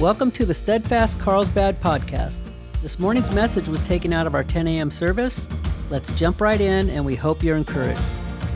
[0.00, 2.42] Welcome to the Steadfast Carlsbad podcast.
[2.82, 4.92] This morning's message was taken out of our 10 a.m.
[4.92, 5.48] service.
[5.90, 7.98] Let's jump right in, and we hope you're encouraged.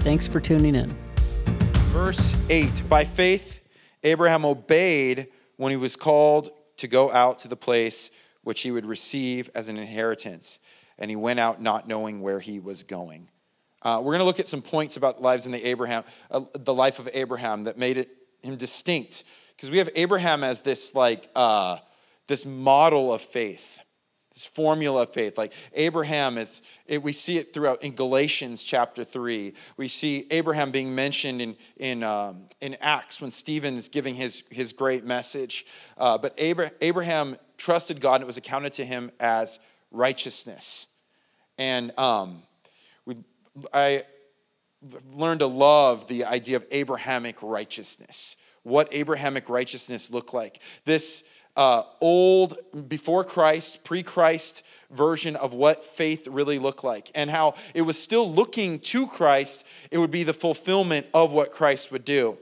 [0.04, 0.88] Thanks for tuning in.
[1.90, 3.58] Verse 8 By faith,
[4.04, 8.12] Abraham obeyed when he was called to go out to the place
[8.44, 10.60] which he would receive as an inheritance,
[10.96, 13.28] and he went out not knowing where he was going.
[13.82, 16.72] Uh, we're going to look at some points about lives in the Abraham, uh, the
[16.72, 18.10] life of Abraham that made it
[18.42, 19.24] him distinct,
[19.62, 21.76] because we have Abraham as this like uh,
[22.26, 23.78] this model of faith,
[24.34, 25.38] this formula of faith.
[25.38, 29.54] Like Abraham, it's it, we see it throughout in Galatians chapter three.
[29.76, 34.42] We see Abraham being mentioned in in um, in Acts when Stephen is giving his
[34.50, 35.64] his great message.
[35.96, 39.60] Uh, but Abraham trusted God, and it was accounted to him as
[39.92, 40.88] righteousness.
[41.56, 42.42] And um,
[43.06, 43.14] we,
[43.72, 44.02] I
[45.12, 48.36] learned to love the idea of Abrahamic righteousness.
[48.62, 50.60] What Abrahamic righteousness looked like.
[50.84, 51.24] This
[51.56, 52.56] uh, old,
[52.88, 57.98] before Christ, pre Christ version of what faith really looked like, and how it was
[57.98, 62.38] still looking to Christ, it would be the fulfillment of what Christ would do.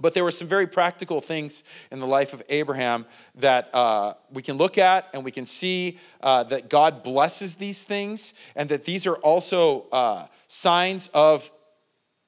[0.00, 3.04] But there were some very practical things in the life of Abraham
[3.36, 7.82] that uh, we can look at and we can see uh, that God blesses these
[7.82, 11.52] things and that these are also uh, signs of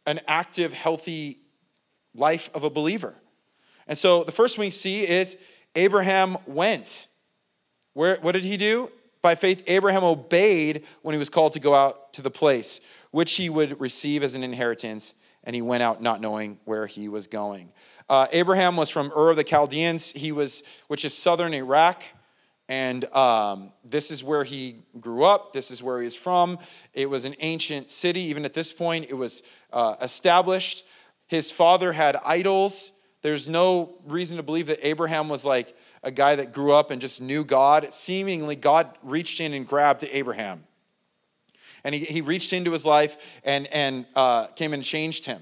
[0.05, 1.39] an active, healthy
[2.15, 3.15] life of a believer.
[3.87, 5.37] And so the first we see is
[5.75, 7.09] Abraham went.
[7.95, 8.91] Where, what did he do?
[9.23, 12.81] By faith, Abraham obeyed when he was called to go out to the place
[13.13, 17.09] which he would receive as an inheritance and he went out not knowing where he
[17.09, 17.71] was going.
[18.09, 22.03] Uh, Abraham was from Ur of the Chaldeans, he was, which is southern Iraq,
[22.69, 25.53] and um, this is where he grew up.
[25.53, 26.59] This is where he is from.
[26.95, 28.21] It was an ancient city.
[28.23, 30.85] Even at this point, it was uh, established.
[31.33, 32.93] His father had idols.
[33.23, 37.01] There's no reason to believe that Abraham was like a guy that grew up and
[37.01, 37.95] just knew God.
[37.95, 40.63] Seemingly, God reached in and grabbed Abraham
[41.85, 45.41] and he, he reached into his life and, and uh, came and changed him.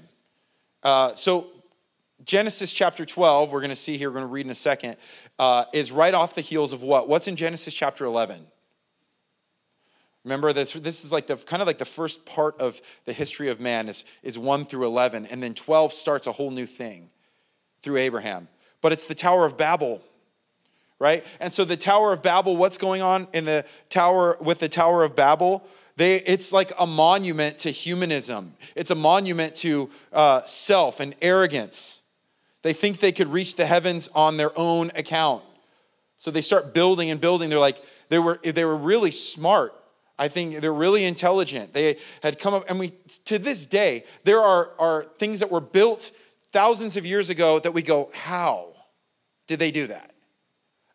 [0.81, 1.47] Uh, so,
[2.23, 4.95] Genesis chapter 12, we're going to see here, we're going to read in a second,
[5.39, 7.09] uh, is right off the heels of what?
[7.09, 8.47] What's in Genesis chapter 11?
[10.23, 13.49] Remember this, this is like the kind of like the first part of the history
[13.49, 17.09] of man is, is 1 through 11, and then 12 starts a whole new thing
[17.81, 18.47] through Abraham.
[18.81, 20.01] But it's the Tower of Babel
[21.01, 21.25] right?
[21.39, 25.03] And so the Tower of Babel, what's going on in the tower with the Tower
[25.03, 25.65] of Babel?
[25.95, 28.53] They, it's like a monument to humanism.
[28.75, 32.03] It's a monument to uh, self and arrogance.
[32.61, 35.43] They think they could reach the heavens on their own account.
[36.17, 37.49] So they start building and building.
[37.49, 39.73] They're like, they were, they were really smart.
[40.21, 41.73] I think they're really intelligent.
[41.73, 42.91] They had come up, and we,
[43.25, 46.11] to this day, there are, are things that were built
[46.51, 48.67] thousands of years ago that we go, how
[49.47, 50.11] did they do that?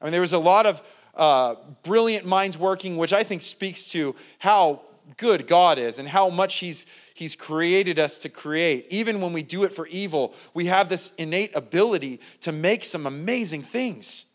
[0.01, 0.81] I mean, there was a lot of
[1.17, 4.83] uh, brilliant minds working, which I think speaks to how
[5.17, 8.87] good God is and how much He's, he's created us to create.
[8.91, 13.07] Even when we do it for evil, we have this innate ability to make some
[13.09, 14.27] amazing things,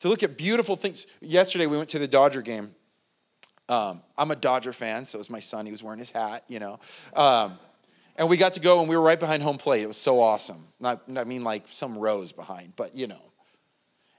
[0.00, 1.06] to look at beautiful things.
[1.22, 2.74] Yesterday, we went to the Dodger game.
[3.68, 5.66] Um, I'm a Dodger fan, so it was my son.
[5.66, 6.80] He was wearing his hat, you know.
[7.14, 7.58] Um,
[8.16, 9.82] and we got to go, and we were right behind home plate.
[9.82, 10.66] It was so awesome.
[10.80, 13.22] Not, I mean, like some rows behind, but you know.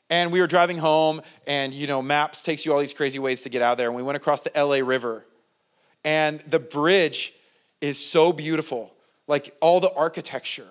[0.09, 3.41] And we were driving home, and you know, maps takes you all these crazy ways
[3.41, 3.87] to get out there.
[3.87, 5.25] And we went across the LA River.
[6.03, 7.33] And the bridge
[7.81, 8.93] is so beautiful,
[9.27, 10.67] like all the architecture.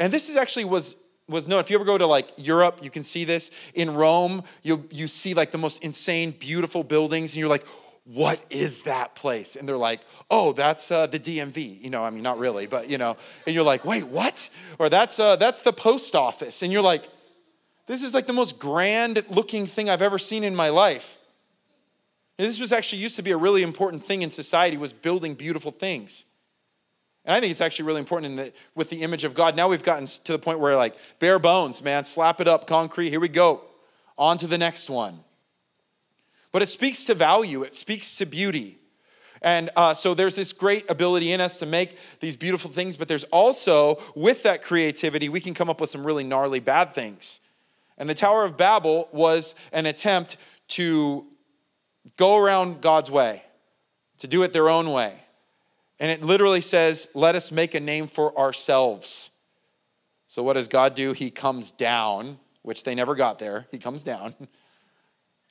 [0.00, 0.96] And this is actually was
[1.28, 1.60] was known.
[1.60, 3.50] If you ever go to like Europe, you can see this.
[3.74, 7.66] In Rome, you you see like the most insane, beautiful buildings, and you're like,
[8.12, 9.54] what is that place?
[9.54, 11.82] And they're like, oh, that's uh, the DMV.
[11.82, 13.16] You know, I mean, not really, but you know.
[13.46, 14.48] And you're like, wait, what?
[14.78, 16.62] Or that's uh, that's the post office.
[16.62, 17.06] And you're like,
[17.86, 21.18] this is like the most grand looking thing I've ever seen in my life.
[22.38, 25.34] And this was actually used to be a really important thing in society was building
[25.34, 26.24] beautiful things.
[27.26, 29.54] And I think it's actually really important the, with the image of God.
[29.54, 33.10] Now we've gotten to the point where like bare bones, man, slap it up, concrete,
[33.10, 33.62] here we go.
[34.16, 35.20] On to the next one.
[36.52, 38.78] But it speaks to value, it speaks to beauty.
[39.42, 43.06] And uh, so there's this great ability in us to make these beautiful things, but
[43.06, 47.40] there's also, with that creativity, we can come up with some really gnarly bad things.
[47.98, 51.26] And the Tower of Babel was an attempt to
[52.16, 53.42] go around God's way,
[54.18, 55.14] to do it their own way.
[56.00, 59.30] And it literally says, let us make a name for ourselves.
[60.26, 61.12] So, what does God do?
[61.12, 63.66] He comes down, which they never got there.
[63.70, 64.34] He comes down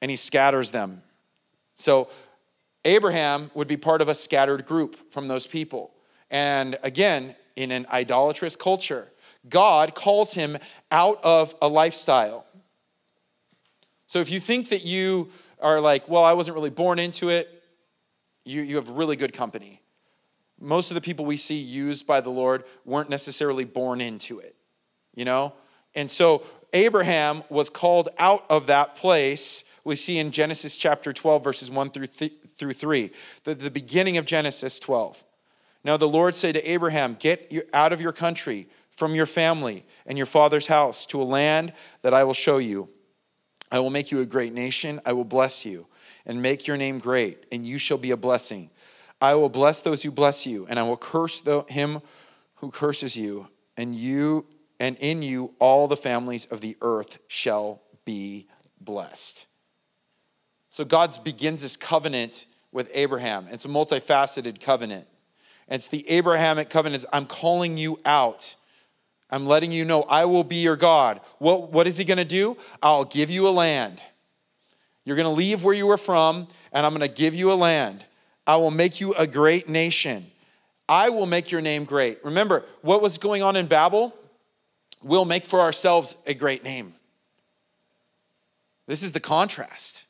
[0.01, 1.01] and he scatters them.
[1.75, 2.09] So,
[2.85, 5.91] Abraham would be part of a scattered group from those people.
[6.31, 9.11] And again, in an idolatrous culture,
[9.49, 10.57] God calls him
[10.91, 12.45] out of a lifestyle.
[14.05, 15.29] So if you think that you
[15.61, 17.63] are like, well, I wasn't really born into it,
[18.45, 19.81] you, you have really good company.
[20.59, 24.55] Most of the people we see used by the Lord weren't necessarily born into it,
[25.13, 25.53] you know?
[25.93, 29.63] And so Abraham was called out of that place.
[29.87, 33.09] We see in Genesis chapter 12, verses 1 through, th- through 3,
[33.45, 35.23] the, the beginning of Genesis 12.
[35.85, 40.17] Now the Lord said to Abraham, Get out of your country, from your family, and
[40.17, 42.89] your father's house to a land that I will show you.
[43.71, 44.99] I will make you a great nation.
[45.05, 45.87] I will bless you
[46.25, 48.69] and make your name great, and you shall be a blessing.
[49.21, 52.01] I will bless those who bless you, and I will curse the, him
[52.55, 53.47] who curses you,
[53.77, 54.47] and you
[54.81, 58.47] and in you all the families of the earth shall be
[58.81, 59.46] blessed.
[60.77, 63.47] So God begins this covenant with Abraham.
[63.49, 65.07] It's a multifaceted covenant.
[65.67, 67.03] It's the Abrahamic covenant.
[67.11, 68.55] I'm calling you out.
[69.31, 71.21] I'm letting you know I will be your God.
[71.39, 72.57] What, what is he going to do?
[72.83, 74.03] I'll give you a land.
[75.03, 77.55] You're going to leave where you were from, and I'm going to give you a
[77.55, 78.05] land.
[78.45, 80.27] I will make you a great nation.
[80.87, 82.23] I will make your name great.
[82.23, 84.13] Remember, what was going on in Babel?
[85.01, 86.93] We'll make for ourselves a great name.
[88.85, 90.06] This is the contrast,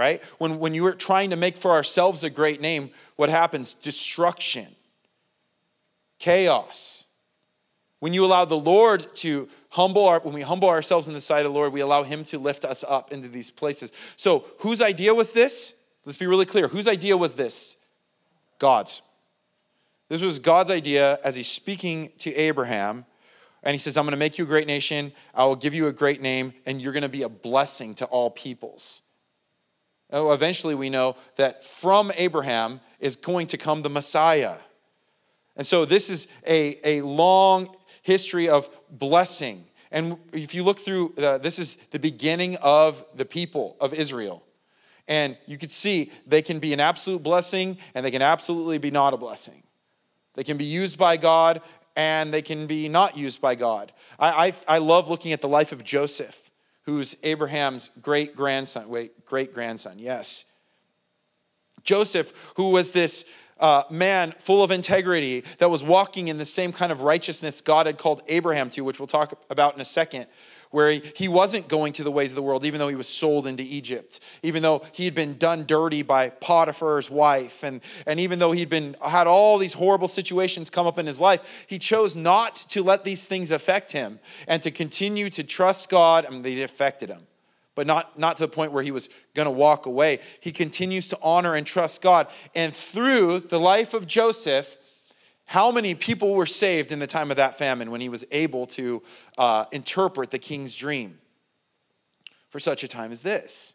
[0.00, 0.22] right?
[0.38, 3.74] When, when you are trying to make for ourselves a great name, what happens?
[3.74, 4.66] Destruction,
[6.18, 7.04] chaos.
[7.98, 11.44] When you allow the Lord to humble our, when we humble ourselves in the sight
[11.44, 13.92] of the Lord, we allow Him to lift us up into these places.
[14.16, 15.74] So, whose idea was this?
[16.06, 16.66] Let's be really clear.
[16.66, 17.76] Whose idea was this?
[18.58, 19.02] God's.
[20.08, 23.04] This was God's idea as he's speaking to Abraham.
[23.62, 25.12] And he says, I'm going to make you a great nation.
[25.34, 28.06] I will give you a great name, and you're going to be a blessing to
[28.06, 29.02] all peoples.
[30.12, 34.56] Oh, eventually, we know that from Abraham is going to come the Messiah.
[35.56, 39.64] And so, this is a, a long history of blessing.
[39.90, 44.44] And if you look through, uh, this is the beginning of the people of Israel.
[45.08, 48.92] And you can see they can be an absolute blessing and they can absolutely be
[48.92, 49.62] not a blessing.
[50.34, 51.62] They can be used by God
[51.96, 53.92] and they can be not used by God.
[54.18, 56.49] I, I, I love looking at the life of Joseph,
[56.90, 58.88] who's Abraham's great grandson.
[58.88, 60.44] Wait, great grandson, yes.
[61.84, 63.24] Joseph, who was this
[63.60, 67.86] uh, man full of integrity that was walking in the same kind of righteousness God
[67.86, 70.26] had called Abraham to, which we'll talk about in a second
[70.70, 73.08] where he, he wasn't going to the ways of the world, even though he was
[73.08, 78.20] sold into Egypt, even though he had been done dirty by Potiphar's wife, and, and
[78.20, 81.78] even though he'd been had all these horrible situations come up in his life, he
[81.78, 86.24] chose not to let these things affect him and to continue to trust God.
[86.26, 87.26] I mean, they affected him
[87.74, 90.18] but not, not to the point where he was going to walk away.
[90.40, 92.26] He continues to honor and trust God.
[92.54, 94.76] And through the life of Joseph,
[95.50, 98.68] how many people were saved in the time of that famine when he was able
[98.68, 99.02] to
[99.36, 101.18] uh, interpret the king's dream
[102.50, 103.74] for such a time as this?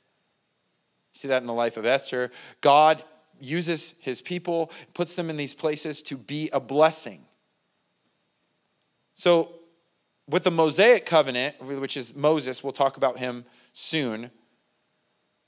[1.12, 2.32] See that in the life of Esther.
[2.62, 3.04] God
[3.42, 7.26] uses his people, puts them in these places to be a blessing.
[9.16, 9.56] So,
[10.30, 13.44] with the Mosaic covenant, which is Moses, we'll talk about him
[13.74, 14.32] soon.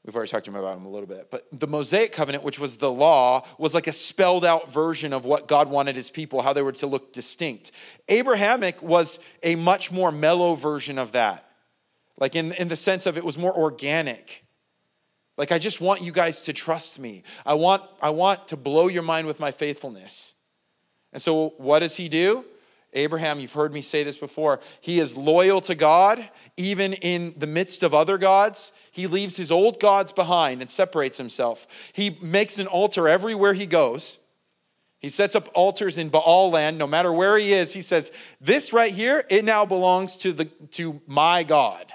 [0.07, 1.27] We've already talked to him about him a little bit.
[1.29, 5.25] But the Mosaic covenant, which was the law, was like a spelled out version of
[5.25, 7.73] what God wanted his people, how they were to look distinct.
[8.07, 11.43] Abrahamic was a much more mellow version of that.
[12.17, 14.45] Like in, in the sense of it was more organic.
[15.37, 17.23] Like I just want you guys to trust me.
[17.45, 20.35] I want, I want to blow your mind with my faithfulness.
[21.11, 22.45] And so what does he do?
[22.93, 27.45] Abraham, you've heard me say this before, he is loyal to God, even in the
[27.45, 28.71] midst of other gods.
[28.97, 31.67] He leaves his old gods behind and separates himself.
[31.93, 34.17] He makes an altar everywhere he goes.
[34.97, 37.71] He sets up altars in Baal land, no matter where he is.
[37.71, 38.11] He says,
[38.41, 41.93] This right here, it now belongs to, the, to my God.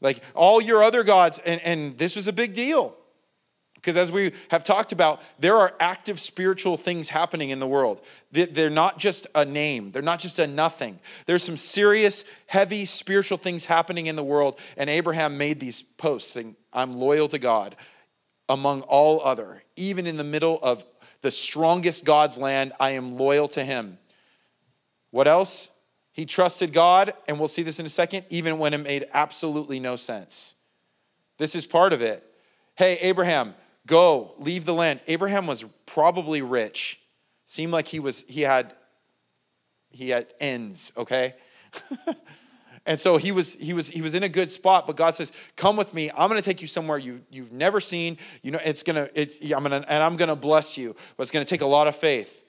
[0.00, 2.96] Like all your other gods, and, and this was a big deal.
[3.86, 8.00] Because as we have talked about, there are active spiritual things happening in the world.
[8.32, 10.98] They're not just a name, they're not just a nothing.
[11.26, 14.58] There's some serious, heavy spiritual things happening in the world.
[14.76, 17.76] And Abraham made these posts saying, I'm loyal to God
[18.48, 19.62] among all other.
[19.76, 20.84] Even in the middle of
[21.20, 23.98] the strongest God's land, I am loyal to him.
[25.12, 25.70] What else?
[26.10, 29.78] He trusted God, and we'll see this in a second, even when it made absolutely
[29.78, 30.56] no sense.
[31.38, 32.24] This is part of it.
[32.74, 33.54] Hey, Abraham,
[33.86, 35.00] Go, leave the land.
[35.06, 37.00] Abraham was probably rich.
[37.44, 38.74] Seemed like he was he had
[39.90, 41.34] he had ends, okay?
[42.86, 45.32] and so he was he was he was in a good spot, but God says,
[45.54, 46.10] "Come with me.
[46.10, 48.18] I'm going to take you somewhere you you've never seen.
[48.42, 50.96] You know, it's going to it's I'm going to and I'm going to bless you,
[51.16, 52.42] but it's going to take a lot of faith."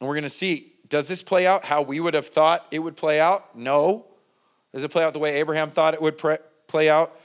[0.00, 2.78] And we're going to see does this play out how we would have thought it
[2.78, 3.56] would play out?
[3.56, 4.06] No.
[4.72, 6.18] Does it play out the way Abraham thought it would
[6.68, 7.18] play out?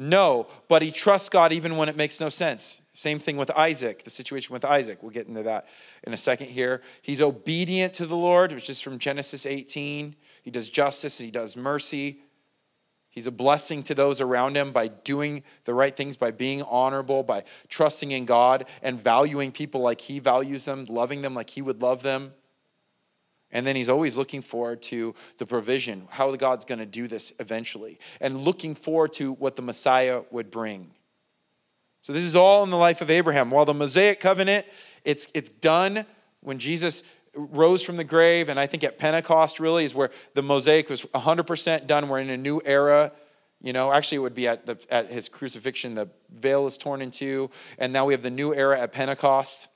[0.00, 2.80] No, but he trusts God even when it makes no sense.
[2.92, 5.02] Same thing with Isaac, the situation with Isaac.
[5.02, 5.66] We'll get into that
[6.04, 6.82] in a second here.
[7.02, 10.14] He's obedient to the Lord, which is from Genesis 18.
[10.44, 12.20] He does justice and he does mercy.
[13.10, 17.24] He's a blessing to those around him by doing the right things, by being honorable,
[17.24, 21.60] by trusting in God and valuing people like he values them, loving them like he
[21.60, 22.32] would love them.
[23.50, 27.32] And then he's always looking forward to the provision, how God's going to do this
[27.40, 30.90] eventually, and looking forward to what the Messiah would bring.
[32.02, 33.50] So this is all in the life of Abraham.
[33.50, 34.66] While the Mosaic covenant,
[35.04, 36.04] it's, it's done
[36.40, 37.02] when Jesus
[37.34, 41.02] rose from the grave, and I think at Pentecost really is where the Mosaic was
[41.02, 42.08] 100% done.
[42.08, 43.12] We're in a new era.
[43.60, 47.02] You know, actually, it would be at, the, at his crucifixion, the veil is torn
[47.02, 49.68] in two, and now we have the new era at Pentecost.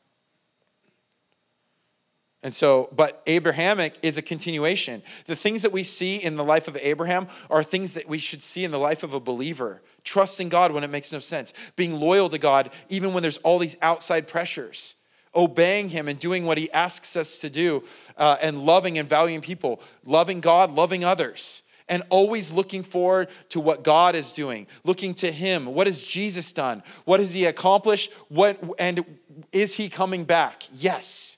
[2.43, 5.03] And so, but Abrahamic is a continuation.
[5.27, 8.43] The things that we see in the life of Abraham are things that we should
[8.43, 9.81] see in the life of a believer.
[10.03, 13.61] Trusting God when it makes no sense, being loyal to God even when there's all
[13.61, 14.97] these outside pressures,
[15.37, 17.85] obeying Him and doing what He asks us to do,
[18.17, 21.63] uh, and loving and valuing people, loving God, loving others.
[21.89, 25.67] And always looking forward to what God is doing, looking to Him.
[25.67, 26.83] What has Jesus done?
[27.05, 28.13] What has He accomplished?
[28.29, 29.05] What and
[29.53, 30.63] is He coming back?
[30.73, 31.37] Yes.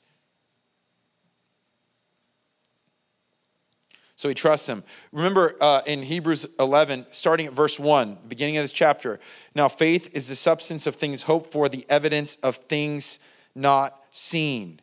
[4.24, 4.84] So he trusts him.
[5.12, 9.20] Remember uh, in Hebrews 11, starting at verse 1, beginning of this chapter.
[9.54, 13.18] Now, faith is the substance of things hoped for, the evidence of things
[13.54, 14.80] not seen.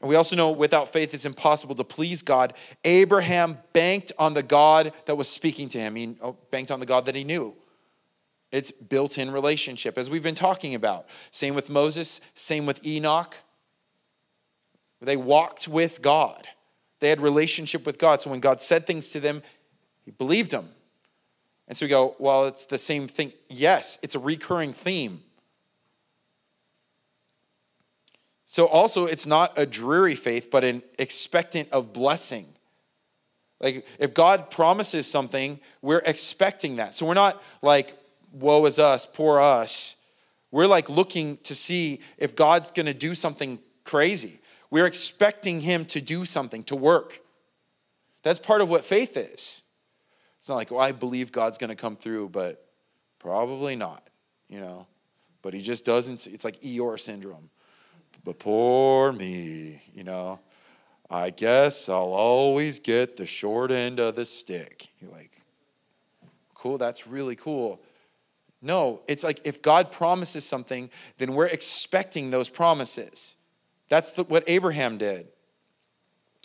[0.00, 2.54] And we also know without faith it's impossible to please God.
[2.82, 6.86] Abraham banked on the God that was speaking to him, he oh, banked on the
[6.86, 7.54] God that he knew.
[8.50, 11.06] It's built in relationship, as we've been talking about.
[11.32, 13.36] Same with Moses, same with Enoch.
[15.02, 16.48] They walked with God.
[17.00, 18.20] They had relationship with God.
[18.20, 19.42] So when God said things to them,
[20.04, 20.68] he believed them.
[21.66, 23.32] And so we go, well, it's the same thing.
[23.48, 25.22] Yes, it's a recurring theme.
[28.44, 32.46] So also, it's not a dreary faith, but an expectant of blessing.
[33.60, 36.94] Like, if God promises something, we're expecting that.
[36.94, 37.94] So we're not like,
[38.32, 39.94] woe is us, poor us.
[40.50, 44.39] We're like looking to see if God's going to do something crazy.
[44.70, 47.20] We're expecting Him to do something, to work.
[48.22, 49.62] That's part of what faith is.
[50.38, 52.64] It's not like, well, I believe God's going to come through, but
[53.18, 54.06] probably not,
[54.48, 54.86] you know.
[55.42, 56.26] But He just doesn't.
[56.26, 57.50] It's like Eeyore syndrome.
[58.24, 60.40] But poor me, you know.
[61.10, 64.88] I guess I'll always get the short end of the stick.
[65.00, 65.42] You're like,
[66.54, 67.82] cool, that's really cool.
[68.62, 73.34] No, it's like if God promises something, then we're expecting those promises.
[73.90, 75.28] That's the, what Abraham did.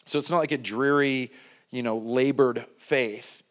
[0.05, 1.31] So it's not like a dreary,
[1.71, 3.43] you know, labored faith.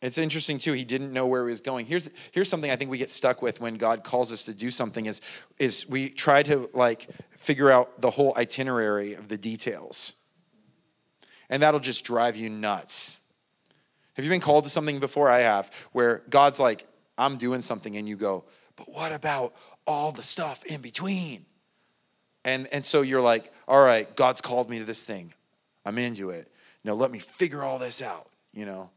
[0.00, 0.72] It's interesting too.
[0.72, 1.84] He didn't know where he was going.
[1.86, 4.70] Here's here's something I think we get stuck with when God calls us to do
[4.70, 5.20] something is
[5.58, 7.08] is we try to like
[7.38, 10.14] figure out the whole itinerary of the details.
[11.48, 13.18] And that'll just drive you nuts.
[14.14, 15.30] Have you been called to something before?
[15.30, 16.86] I have, where God's like,
[17.18, 18.44] I'm doing something, and you go,
[18.74, 19.54] but what about
[19.86, 21.44] all the stuff in between?
[22.46, 25.34] And, and so you're like, all right, God's called me to this thing.
[25.84, 26.48] I'm into it.
[26.84, 28.88] Now let me figure all this out, you know?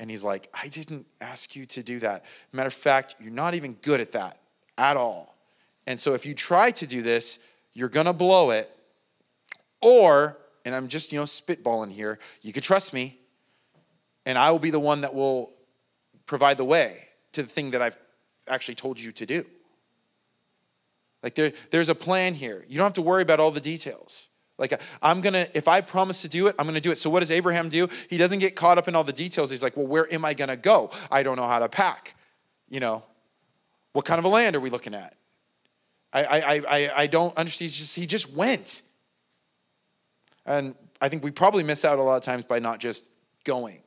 [0.00, 2.24] And he's like, I didn't ask you to do that.
[2.50, 4.38] Matter of fact, you're not even good at that
[4.78, 5.36] at all.
[5.86, 7.38] And so if you try to do this,
[7.74, 8.70] you're gonna blow it.
[9.82, 13.18] Or, and I'm just, you know, spitballing here, you could trust me,
[14.24, 15.52] and I will be the one that will
[16.24, 17.98] provide the way to the thing that I've
[18.48, 19.44] actually told you to do.
[21.22, 22.64] Like there, there's a plan here.
[22.68, 24.28] You don't have to worry about all the details.
[24.56, 26.96] Like I'm gonna, if I promise to do it, I'm gonna do it.
[26.96, 27.88] So what does Abraham do?
[28.08, 29.50] He doesn't get caught up in all the details.
[29.50, 30.90] He's like, well, where am I gonna go?
[31.10, 32.14] I don't know how to pack.
[32.68, 33.04] You know,
[33.92, 35.14] what kind of a land are we looking at?
[36.12, 37.72] I I I, I don't understand.
[37.72, 38.82] Just, he just went.
[40.44, 43.08] And I think we probably miss out a lot of times by not just
[43.44, 43.80] going.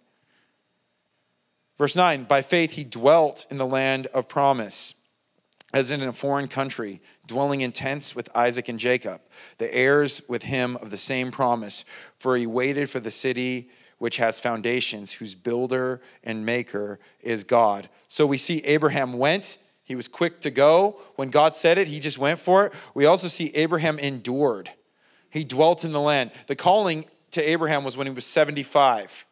[1.77, 4.93] Verse 9, by faith he dwelt in the land of promise
[5.73, 9.21] as in a foreign country, dwelling in tents with Isaac and Jacob,
[9.57, 11.85] the heirs with him of the same promise.
[12.17, 17.87] For he waited for the city which has foundations, whose builder and maker is God.
[18.07, 20.99] So we see Abraham went, he was quick to go.
[21.17, 22.73] When God said it, he just went for it.
[22.95, 24.71] We also see Abraham endured,
[25.29, 26.31] he dwelt in the land.
[26.47, 29.25] The calling to Abraham was when he was 75.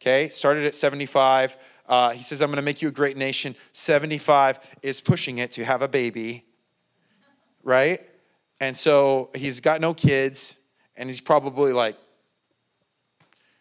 [0.00, 1.56] Okay, started at 75
[1.88, 3.54] uh, he says, I'm going to make you a great nation.
[3.72, 6.44] 75 is pushing it to have a baby,
[7.62, 8.00] right?
[8.60, 10.56] And so he's got no kids,
[10.96, 11.96] and he's probably like,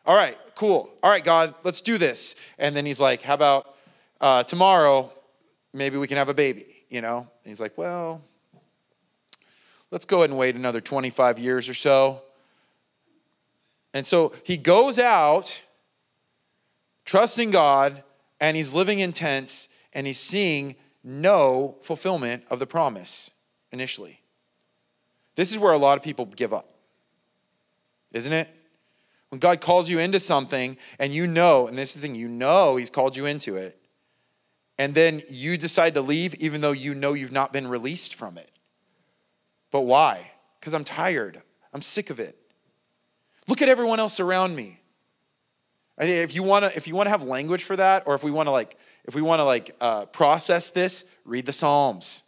[0.05, 0.89] All right, cool.
[1.03, 2.36] All right, God, let's do this.
[2.58, 3.75] And then he's like, How about
[4.22, 5.12] uh, tomorrow?
[5.74, 7.20] Maybe we can have a baby, you know?
[7.20, 8.22] And he's like, Well,
[9.91, 12.22] let's go ahead and wait another 25 years or so.
[13.94, 15.62] And so he goes out,
[17.05, 18.03] trusting God,
[18.46, 23.32] and he's living in tents, and he's seeing no fulfillment of the promise
[23.72, 24.22] initially.
[25.34, 26.70] This is where a lot of people give up,
[28.12, 28.48] isn't it?
[29.30, 32.28] When God calls you into something and you know, and this is the thing, you
[32.28, 33.82] know He's called you into it,
[34.78, 38.38] and then you decide to leave even though you know you've not been released from
[38.38, 38.52] it.
[39.72, 40.30] But why?
[40.60, 41.42] Because I'm tired.
[41.74, 42.38] I'm sick of it.
[43.48, 44.82] Look at everyone else around me.
[45.98, 48.16] I think if you want to, if you want to have language for that, or
[48.16, 51.54] if we want to like, if we want to like uh, process this, read the
[51.54, 52.24] Psalms.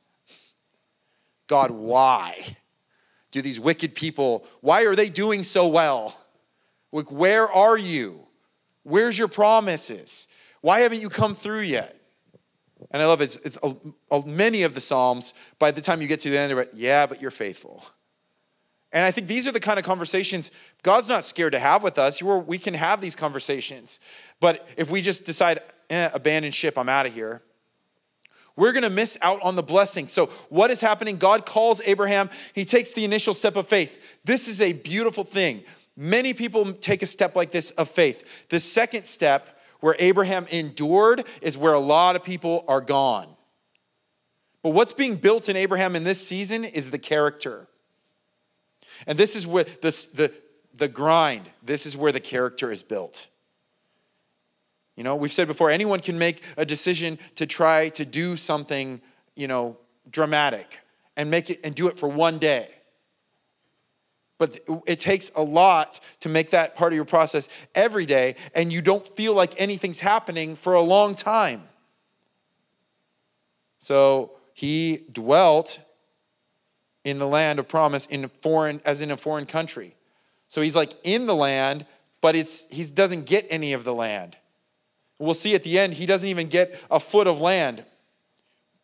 [1.47, 2.57] God, why
[3.31, 4.45] do these wicked people?
[4.61, 6.17] Why are they doing so well?
[6.91, 8.25] Like, where are you?
[8.83, 10.27] Where's your promises?
[10.61, 11.95] Why haven't you come through yet?
[12.91, 13.25] And I love it.
[13.25, 13.75] It's, it's a,
[14.11, 16.71] a, many of the Psalms, by the time you get to the end of it,
[16.73, 17.83] yeah, but you're faithful.
[18.97, 20.49] And I think these are the kind of conversations
[20.81, 22.19] God's not scared to have with us.
[22.19, 23.99] We can have these conversations.
[24.39, 25.59] But if we just decide,
[25.91, 27.43] eh, abandon ship, I'm out of here,
[28.55, 30.07] we're going to miss out on the blessing.
[30.07, 31.17] So, what is happening?
[31.17, 32.31] God calls Abraham.
[32.53, 34.01] He takes the initial step of faith.
[34.25, 35.63] This is a beautiful thing.
[35.95, 38.47] Many people take a step like this of faith.
[38.49, 43.27] The second step, where Abraham endured, is where a lot of people are gone.
[44.63, 47.67] But what's being built in Abraham in this season is the character.
[49.05, 50.33] And this is where this, the,
[50.75, 53.27] the grind, this is where the character is built.
[54.95, 58.99] You know, we've said before, anyone can make a decision to try to do something,
[59.35, 59.77] you know,
[60.09, 60.79] dramatic
[61.15, 62.69] and make it and do it for one day.
[64.39, 68.71] But it takes a lot to make that part of your process every day, and
[68.71, 71.63] you don't feel like anything's happening for a long time.
[73.79, 75.79] So he dwelt
[77.07, 79.95] in the land of promise in foreign as in a foreign country.
[80.49, 81.85] So he's like in the land,
[82.19, 84.35] but it's he doesn't get any of the land.
[85.17, 87.85] We'll see at the end, he doesn't even get a foot of land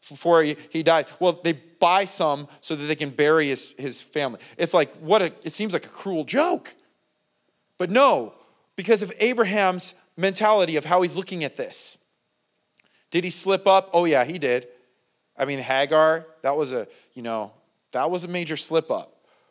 [0.07, 1.03] before he, he dies.
[1.19, 4.39] Well, they buy some so that they can bury his, his family.
[4.57, 6.73] It's like, what a, it seems like a cruel joke.
[7.77, 8.33] But no,
[8.77, 11.97] because of Abraham's mentality of how he's looking at this.
[13.11, 13.89] Did he slip up?
[13.93, 14.69] Oh, yeah, he did.
[15.37, 17.51] I mean, Hagar, that was a, you know,
[17.93, 19.09] that was a major slip up.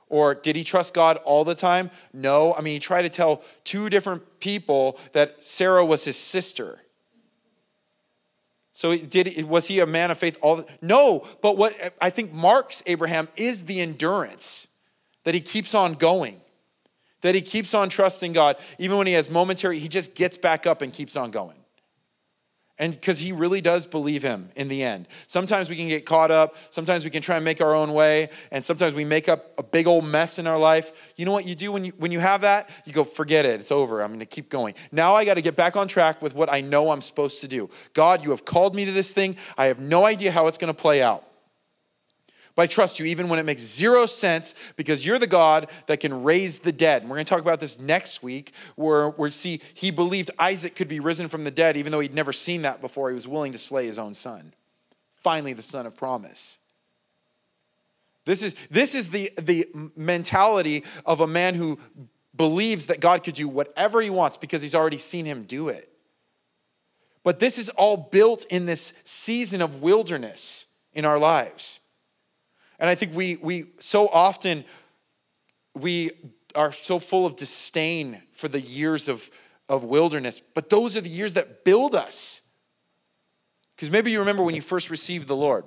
[0.09, 1.90] Or did he trust God all the time?
[2.12, 2.52] No.
[2.52, 6.78] I mean, he tried to tell two different people that Sarah was his sister.
[8.74, 12.33] So did was he a man of faith all the, No, but what I think
[12.33, 14.68] marks Abraham is the endurance
[15.24, 16.40] that he keeps on going.
[17.22, 20.66] That he keeps on trusting God even when he has momentary he just gets back
[20.66, 21.62] up and keeps on going
[22.78, 25.06] and because he really does believe him in the end.
[25.26, 28.30] Sometimes we can get caught up, sometimes we can try and make our own way,
[28.50, 30.92] and sometimes we make up a big old mess in our life.
[31.16, 32.70] You know what you do when you when you have that?
[32.85, 34.02] You go, forget it, it's over.
[34.02, 34.74] I'm gonna keep going.
[34.90, 37.68] Now I gotta get back on track with what I know I'm supposed to do.
[37.92, 39.37] God, you have called me to this thing.
[39.56, 41.24] I have no idea how it's gonna play out.
[42.54, 46.00] But I trust you even when it makes zero sense because you're the God that
[46.00, 47.02] can raise the dead.
[47.02, 50.74] And we're going to talk about this next week where we see he believed Isaac
[50.74, 53.08] could be risen from the dead even though he'd never seen that before.
[53.08, 54.52] He was willing to slay his own son.
[55.16, 56.58] Finally, the son of promise.
[58.24, 61.78] This is, this is the, the mentality of a man who
[62.36, 65.88] believes that God could do whatever he wants because he's already seen him do it.
[67.24, 71.80] But this is all built in this season of wilderness in our lives.
[72.82, 74.64] And I think we, we so often,
[75.72, 76.10] we
[76.56, 79.30] are so full of disdain for the years of,
[79.68, 82.40] of wilderness, but those are the years that build us.
[83.76, 85.64] Because maybe you remember when you first received the Lord.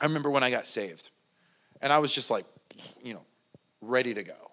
[0.00, 1.10] I remember when I got saved.
[1.80, 2.46] And I was just like,
[3.02, 3.24] you know,
[3.80, 4.52] ready to go.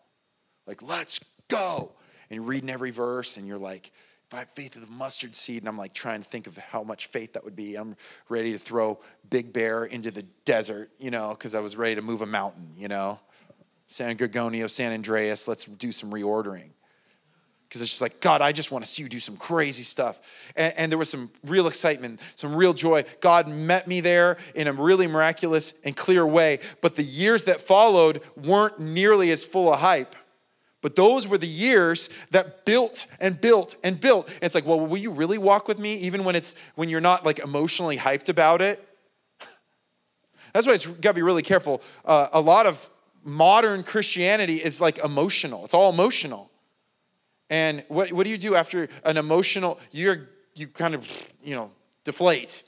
[0.65, 1.91] Like, let's go.
[2.31, 3.91] And reading every verse, and you're like,
[4.37, 7.07] have faith of the mustard seed, and I'm like trying to think of how much
[7.07, 7.95] faith that would be, I'm
[8.29, 12.01] ready to throw Big Bear into the desert, you know, because I was ready to
[12.01, 13.19] move a mountain, you know.
[13.87, 16.69] San Gorgonio, San Andreas, let's do some reordering.
[17.67, 20.19] Because it's just like, God, I just want to see you do some crazy stuff.
[20.55, 23.05] And, and, there was some real excitement, some real joy.
[23.19, 26.59] God met me there in a really miraculous and clear way.
[26.81, 30.15] But the years that followed weren't nearly as full of hype.
[30.81, 34.27] But those were the years that built and built and built.
[34.27, 37.01] And it's like, well, will you really walk with me even when it's when you're
[37.01, 38.87] not like emotionally hyped about it?
[40.53, 41.81] That's why it's got to be really careful.
[42.05, 42.89] Uh, a lot of
[43.23, 45.65] modern Christianity is like emotional.
[45.65, 46.49] It's all emotional.
[47.49, 51.07] And what, what do you do after an emotional, you're, you kind of,
[51.43, 51.71] you know,
[52.03, 52.63] deflate?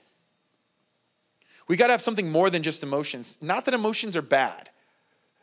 [1.68, 3.38] We got to have something more than just emotions.
[3.40, 4.71] Not that emotions are bad.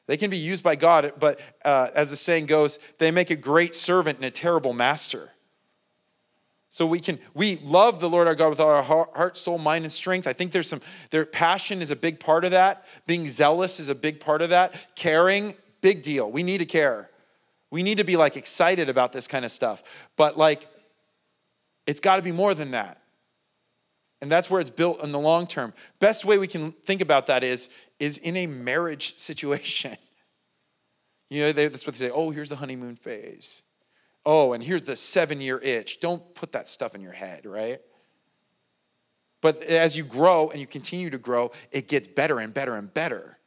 [0.09, 3.37] They can be used by God, but uh, as the saying goes, they make a
[3.37, 5.31] great servant and a terrible master.
[6.71, 9.85] So we can we love the Lord our God with all our heart, soul, mind,
[9.85, 10.27] and strength.
[10.27, 12.87] I think there's some their passion is a big part of that.
[13.07, 14.75] Being zealous is a big part of that.
[14.95, 16.31] Caring, big deal.
[16.31, 17.11] We need to care.
[17.71, 19.83] We need to be like excited about this kind of stuff.
[20.17, 20.67] But like
[21.87, 23.01] it's got to be more than that.
[24.21, 25.73] And that's where it's built in the long term.
[26.01, 27.69] Best way we can think about that is
[27.99, 29.97] is in a marriage situation.
[31.31, 32.13] You know, they, that's what they say.
[32.13, 33.63] Oh, here's the honeymoon phase
[34.29, 36.01] oh, and here's the seven year itch.
[36.01, 37.81] Don't put that stuff in your head, right?
[39.41, 42.93] But as you grow and you continue to grow, it gets better and better and
[42.93, 43.39] better.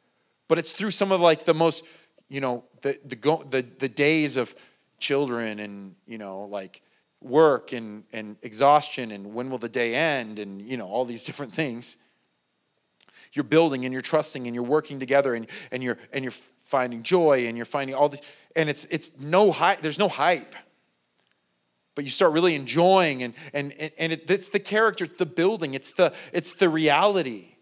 [0.48, 1.84] But it's through some of like the most,
[2.28, 3.16] you know, the the
[3.50, 4.54] the, the days of
[4.98, 6.82] children and you know like
[7.20, 11.22] work and and exhaustion and when will the day end and you know all these
[11.22, 11.96] different things.
[13.32, 17.02] You're building and you're trusting and you're working together and and you're and you're finding
[17.02, 18.20] joy and you're finding all this
[18.54, 19.80] and it's it's no hype.
[19.80, 20.54] There's no hype.
[21.94, 25.74] But you start really enjoying and and and it, it's the character it's the building
[25.74, 27.56] it's the it's the reality.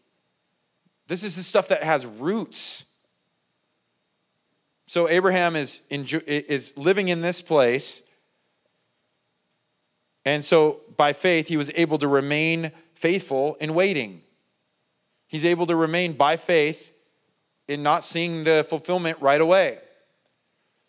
[1.07, 2.85] This is the stuff that has roots.
[4.89, 8.03] So abraham is in is living in this place.
[10.25, 14.23] And so by faith he was able to remain faithful in waiting
[15.31, 16.93] he's able to remain by faith
[17.67, 19.79] in not seeing the fulfillment right away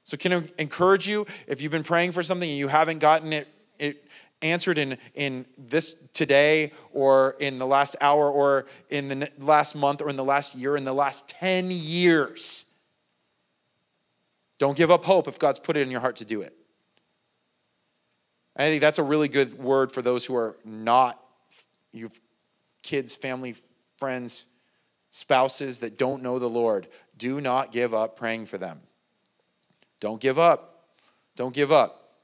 [0.04, 3.34] so, can I encourage you if you've been praying for something and you haven't gotten
[3.34, 4.08] it, it
[4.42, 10.02] answered in, in this today or in the last hour or in the last month
[10.02, 12.66] or in the last year, in the last 10 years,
[14.58, 16.56] don't give up hope if God's put it in your heart to do it.
[18.56, 21.24] I think that's a really good word for those who are not,
[21.94, 22.20] you've
[22.84, 23.56] kids, family,
[24.02, 24.48] friends,
[25.12, 26.88] spouses that don't know the Lord.
[27.20, 28.80] Do not give up praying for them.
[30.00, 30.88] Don't give up.
[31.36, 32.18] Don't give up.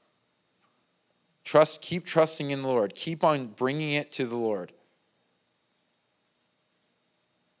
[1.44, 2.96] Trust, keep trusting in the Lord.
[2.96, 4.72] Keep on bringing it to the Lord.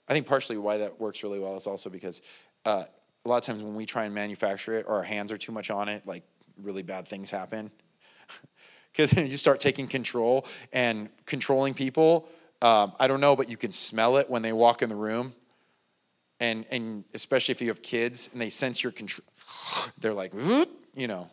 [0.08, 2.20] I think partially why that works really well is also because
[2.64, 2.86] uh,
[3.24, 5.52] a lot of times when we try and manufacture it or our hands are too
[5.52, 6.24] much on it, like
[6.60, 7.70] really bad things happen.
[8.90, 12.28] Because you start taking control and controlling people.
[12.60, 15.32] Um, I don't know, but you can smell it when they walk in the room.
[16.40, 19.26] And, and especially if you have kids and they sense your control,
[19.98, 20.32] they're like,
[20.94, 21.28] you know.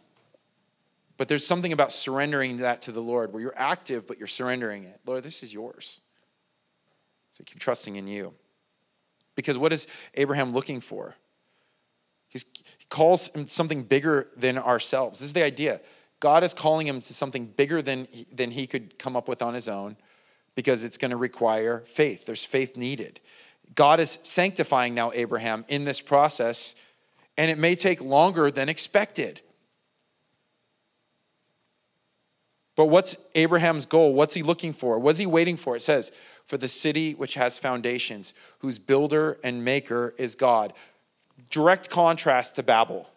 [1.18, 4.84] But there's something about surrendering that to the Lord where you're active, but you're surrendering
[4.84, 5.00] it.
[5.06, 6.02] Lord, this is yours.
[7.32, 8.34] So keep trusting in you.
[9.36, 11.16] Because what is Abraham looking for?
[12.30, 12.46] He's,
[12.78, 15.20] he calls him something bigger than ourselves.
[15.20, 15.80] This is the idea.
[16.20, 19.54] God is calling him to something bigger than, than he could come up with on
[19.54, 19.96] his own
[20.56, 22.26] because it's going to require faith.
[22.26, 23.20] There's faith needed.
[23.76, 26.76] God is sanctifying now Abraham in this process
[27.38, 29.42] and it may take longer than expected.
[32.76, 34.14] But what's Abraham's goal?
[34.14, 35.00] What's he looking for?
[35.00, 35.76] What's he waiting for?
[35.76, 36.12] It says,
[36.46, 40.74] For the city which has foundations, whose builder and maker is God.
[41.50, 43.10] Direct contrast to Babel,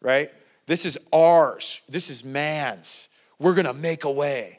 [0.00, 0.30] right?
[0.66, 1.82] This is ours.
[1.88, 3.08] This is man's.
[3.38, 4.57] We're going to make a way.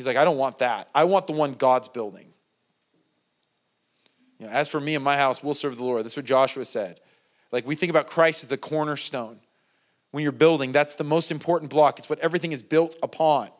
[0.00, 0.88] He's like, I don't want that.
[0.94, 2.32] I want the one God's building.
[4.38, 6.06] You know, as for me and my house, we'll serve the Lord.
[6.06, 7.00] That's what Joshua said.
[7.52, 9.40] Like we think about Christ as the cornerstone.
[10.12, 11.98] When you're building, that's the most important block.
[11.98, 13.50] It's what everything is built upon.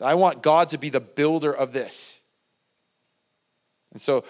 [0.00, 2.20] I want God to be the builder of this.
[3.90, 4.22] And so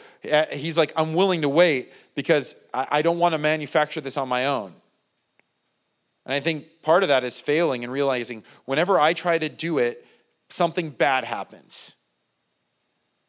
[0.51, 4.47] he's like, I'm willing to wait because I don't want to manufacture this on my
[4.47, 4.73] own.
[6.25, 9.77] And I think part of that is failing and realizing whenever I try to do
[9.77, 10.07] it,
[10.53, 11.97] something bad happens.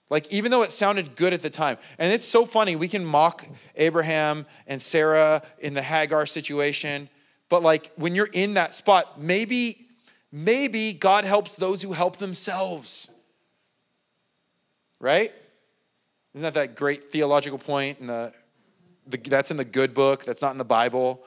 [0.10, 1.78] Like, even though it sounded good at the time.
[1.98, 7.10] And it's so funny, we can mock Abraham and Sarah in the Hagar situation,
[7.48, 9.88] but like when you're in that spot, maybe,
[10.32, 13.10] maybe God helps those who help themselves.
[15.00, 15.32] Right?
[16.34, 18.00] Isn't that that great theological point?
[18.00, 18.34] In the,
[19.08, 21.24] the, that's in the good book, that's not in the Bible.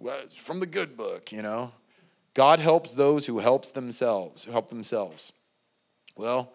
[0.00, 1.72] Well, it's from the good book, you know.
[2.34, 5.32] God helps those who helps themselves, who help themselves.
[6.16, 6.52] Well,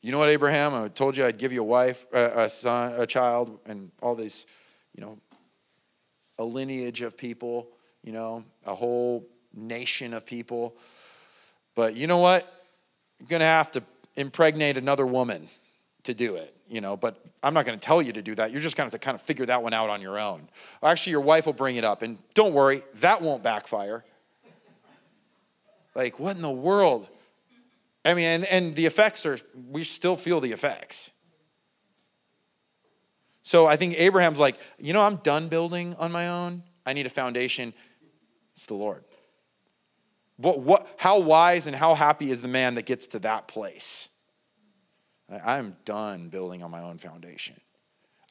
[0.00, 0.74] you know what, Abraham?
[0.74, 4.46] I told you I'd give you a wife, a son, a child, and all these,
[4.94, 5.18] you know,
[6.38, 7.68] a lineage of people,
[8.04, 10.76] you know, a whole nation of people.
[11.74, 12.64] But you know what?
[13.18, 13.82] You're going to have to
[14.16, 15.48] impregnate another woman
[16.04, 18.52] to do it, you know, but I'm not going to tell you to do that.
[18.52, 20.48] You're just going to have to kind of figure that one out on your own.
[20.82, 24.04] Actually, your wife will bring it up, and don't worry, that won't backfire.
[25.94, 27.08] Like, what in the world?
[28.04, 29.38] I mean, and, and the effects are,
[29.70, 31.10] we still feel the effects.
[33.42, 36.62] So I think Abraham's like, you know, I'm done building on my own.
[36.84, 37.72] I need a foundation.
[38.54, 39.04] It's the Lord.
[40.36, 44.10] What, what, how wise and how happy is the man that gets to that place?
[45.44, 47.60] I'm done building on my own foundation.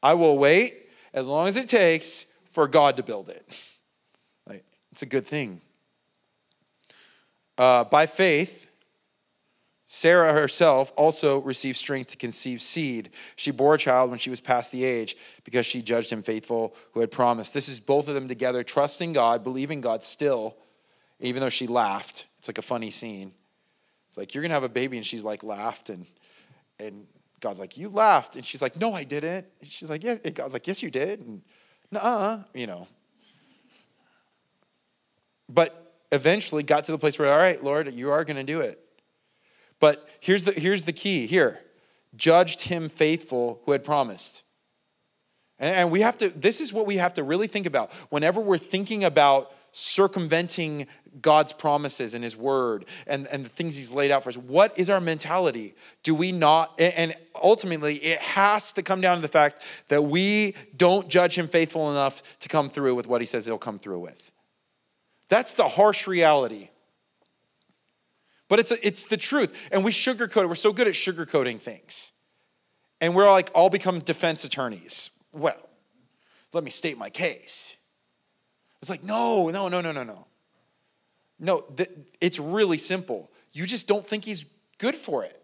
[0.01, 3.59] I will wait as long as it takes for God to build it.
[4.47, 5.59] Like, it's a good thing.
[7.57, 8.67] Uh, by faith,
[9.87, 13.09] Sarah herself also received strength to conceive seed.
[13.35, 16.75] She bore a child when she was past the age because she judged him faithful
[16.91, 17.53] who had promised.
[17.53, 20.57] This is both of them together, trusting God, believing God still,
[21.19, 22.25] even though she laughed.
[22.37, 23.31] It's like a funny scene.
[24.09, 25.89] It's like, you're going to have a baby, and she's like, laughed.
[25.89, 26.05] And
[26.79, 27.07] and
[27.39, 28.35] God's like, You laughed.
[28.35, 29.45] And she's like, No, I didn't.
[29.59, 30.19] And she's like, Yes.
[30.23, 31.21] And God's like, Yes, you did.
[31.21, 31.41] And
[31.91, 32.87] nah, you know.
[35.49, 38.61] But eventually got to the place where, all right, Lord, you are going to do
[38.61, 38.79] it.
[39.79, 41.59] But here's the, here's the key here
[42.15, 44.43] judged him faithful who had promised.
[45.59, 48.57] And we have to, this is what we have to really think about whenever we're
[48.57, 50.87] thinking about circumventing
[51.21, 54.37] God's promises and His word and, and the things He's laid out for us.
[54.37, 55.75] What is our mentality?
[56.03, 56.79] Do we not?
[56.79, 61.47] And ultimately, it has to come down to the fact that we don't judge Him
[61.47, 64.31] faithful enough to come through with what He says He'll come through with.
[65.29, 66.69] That's the harsh reality.
[68.47, 69.53] But it's, a, it's the truth.
[69.71, 70.47] And we sugarcoat it.
[70.47, 72.11] We're so good at sugarcoating things.
[73.01, 75.11] And we're like, all become defense attorneys.
[75.33, 75.57] Well,
[76.53, 77.77] let me state my case.
[78.81, 80.25] It's like, no, no, no, no, no, no.
[81.39, 83.29] No, th- it's really simple.
[83.51, 84.45] You just don't think he's
[84.77, 85.39] good for it.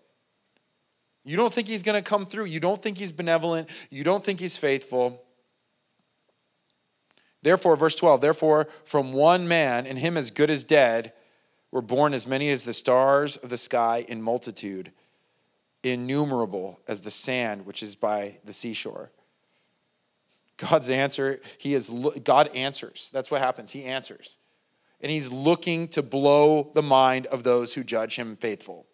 [1.23, 2.45] You don't think he's going to come through.
[2.45, 3.69] You don't think he's benevolent.
[3.89, 5.21] You don't think he's faithful.
[7.43, 11.13] Therefore, verse 12, therefore, from one man, and him as good as dead,
[11.71, 14.91] were born as many as the stars of the sky in multitude,
[15.83, 19.11] innumerable as the sand which is by the seashore.
[20.57, 21.89] God's answer, he is
[22.23, 23.09] God answers.
[23.11, 23.71] That's what happens.
[23.71, 24.37] He answers.
[25.01, 28.85] And he's looking to blow the mind of those who judge him faithful.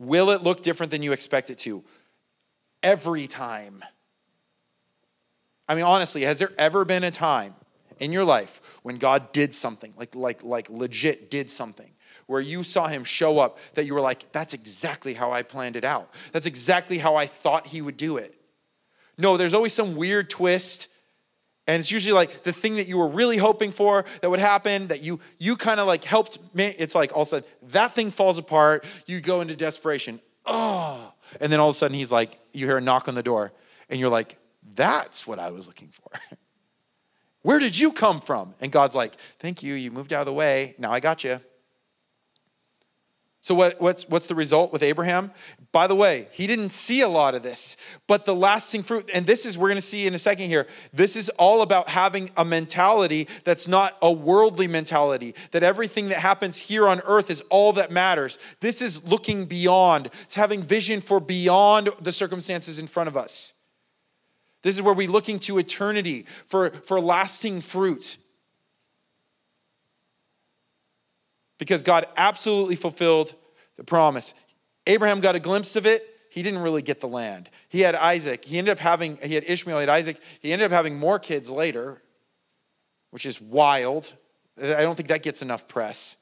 [0.00, 1.84] Will it look different than you expect it to?
[2.82, 3.84] Every time.
[5.68, 7.54] I mean, honestly, has there ever been a time
[7.98, 11.90] in your life when God did something, like, like, like legit did something,
[12.26, 15.76] where you saw him show up that you were like, that's exactly how I planned
[15.76, 16.12] it out?
[16.32, 18.34] That's exactly how I thought he would do it.
[19.18, 20.88] No, there's always some weird twist.
[21.66, 24.88] And it's usually like the thing that you were really hoping for that would happen,
[24.88, 26.38] that you you kind of like helped.
[26.54, 28.86] It's like all of a sudden that thing falls apart.
[29.06, 30.20] You go into desperation.
[30.46, 33.22] Oh, and then all of a sudden he's like, you hear a knock on the
[33.22, 33.52] door,
[33.90, 34.38] and you're like,
[34.74, 36.10] that's what I was looking for.
[37.42, 38.54] Where did you come from?
[38.60, 39.74] And God's like, thank you.
[39.74, 40.74] You moved out of the way.
[40.78, 41.40] Now I got you.
[43.40, 45.30] So, what, what's, what's the result with Abraham?
[45.70, 47.76] By the way, he didn't see a lot of this,
[48.06, 50.66] but the lasting fruit, and this is, we're going to see in a second here,
[50.92, 56.18] this is all about having a mentality that's not a worldly mentality, that everything that
[56.18, 58.38] happens here on earth is all that matters.
[58.60, 63.54] This is looking beyond, it's having vision for beyond the circumstances in front of us.
[64.62, 68.18] This is where we're looking to eternity for, for lasting fruit.
[71.58, 73.34] because God absolutely fulfilled
[73.76, 74.32] the promise.
[74.86, 76.08] Abraham got a glimpse of it.
[76.30, 77.50] He didn't really get the land.
[77.68, 78.44] He had Isaac.
[78.44, 80.20] He ended up having, he had Ishmael, he had Isaac.
[80.40, 82.00] He ended up having more kids later,
[83.10, 84.14] which is wild.
[84.60, 86.16] I don't think that gets enough press.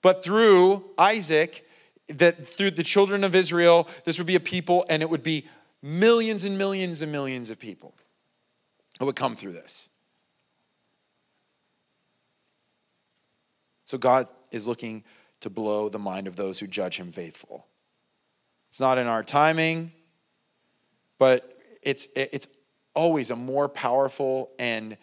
[0.00, 1.66] But through Isaac,
[2.08, 5.46] that through the children of Israel, this would be a people, and it would be
[5.82, 7.94] millions and millions and millions of people
[8.98, 9.90] who would come through this.
[13.84, 15.04] So God is looking
[15.40, 17.66] to blow the mind of those who judge him faithful.
[18.68, 19.92] It's not in our timing,
[21.18, 22.46] but it's it's
[22.94, 24.96] always a more powerful end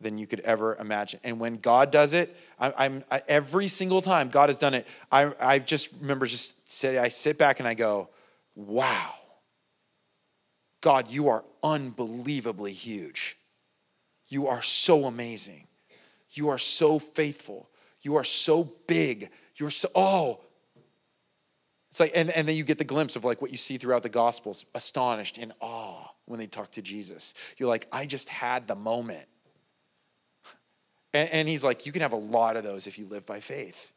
[0.00, 1.18] than you could ever imagine.
[1.24, 5.32] And when God does it, I, am every single time God has done it, I,
[5.40, 8.10] I just remember just say I sit back and I go,
[8.54, 9.14] wow,
[10.86, 13.36] God, you are unbelievably huge.
[14.28, 15.66] You are so amazing.
[16.30, 17.68] You are so faithful.
[18.02, 19.30] You are so big.
[19.56, 20.44] You're so, oh.
[21.90, 24.04] It's like, and, and then you get the glimpse of like what you see throughout
[24.04, 27.34] the Gospels, astonished in awe when they talk to Jesus.
[27.58, 29.26] You're like, I just had the moment.
[31.12, 33.40] And, and he's like, you can have a lot of those if you live by
[33.40, 33.90] faith.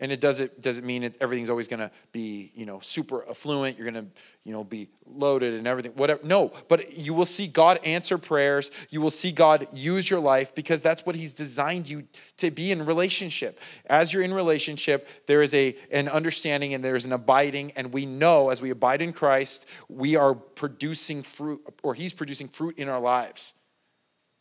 [0.00, 3.76] And it doesn't doesn't mean it, everything's always going to be you know super affluent.
[3.76, 4.10] You're going to
[4.44, 5.92] you know be loaded and everything.
[5.92, 6.20] Whatever.
[6.24, 8.70] No, but you will see God answer prayers.
[8.90, 12.04] You will see God use your life because that's what He's designed you
[12.36, 13.58] to be in relationship.
[13.86, 18.06] As you're in relationship, there is a an understanding and there's an abiding, and we
[18.06, 22.88] know as we abide in Christ, we are producing fruit, or He's producing fruit in
[22.88, 23.54] our lives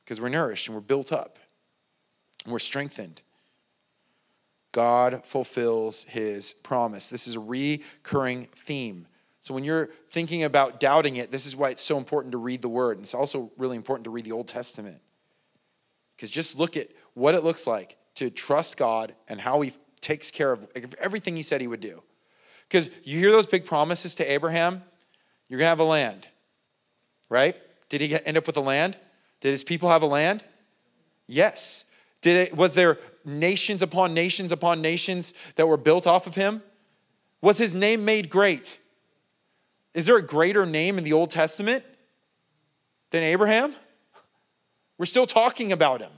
[0.08, 1.40] because we're nourished and we're built up
[2.44, 3.22] and we're strengthened.
[4.78, 7.08] God fulfills his promise.
[7.08, 9.08] This is a recurring theme.
[9.40, 12.62] So when you're thinking about doubting it, this is why it's so important to read
[12.62, 12.98] the word.
[12.98, 15.00] And it's also really important to read the Old Testament.
[16.16, 20.30] Because just look at what it looks like to trust God and how he takes
[20.30, 20.68] care of
[21.00, 22.04] everything he said he would do.
[22.70, 24.84] Because you hear those big promises to Abraham,
[25.48, 26.28] you're going to have a land,
[27.30, 27.56] right?
[27.90, 28.96] Did he end up with a land?
[29.42, 30.44] Did his people have a land?
[31.26, 31.84] Yes.
[32.22, 36.64] Did it, was there nations upon nations upon nations that were built off of him?
[37.42, 38.80] Was his name made great?
[39.94, 41.84] Is there a greater name in the Old Testament
[43.12, 43.76] than Abraham?
[44.98, 46.12] We're still talking about him.